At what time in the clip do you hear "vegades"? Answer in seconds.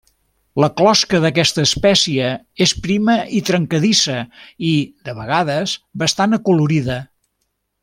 5.21-5.77